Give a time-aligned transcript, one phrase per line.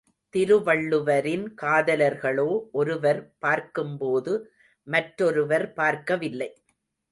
[0.33, 2.47] திருவள்ளுவரின் காதலர்களோ
[2.71, 4.33] ஒருவர் பார்க்கும்போது
[4.87, 6.51] மற்றொருவர் பார்க்கவில்லை.